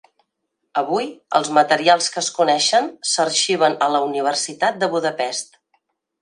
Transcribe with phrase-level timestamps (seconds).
[0.79, 5.63] Avui, els materials que es coneixen s'arxiven a la Universitat de Budapest.